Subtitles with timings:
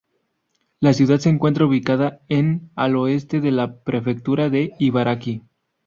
[0.79, 5.43] La ciudad se encuentra ubicada en al oeste de la Prefectura de Ibaraki.